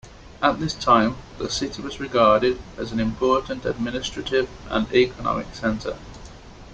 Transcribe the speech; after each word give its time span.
At 0.41 0.59
this 0.59 0.73
time, 0.73 1.15
the 1.37 1.47
city 1.47 1.79
was 1.83 1.99
regarded 1.99 2.59
as 2.75 2.91
an 2.91 2.99
important 2.99 3.65
administrative 3.65 4.49
and 4.67 4.91
economic 4.91 5.53
centre. 5.53 5.95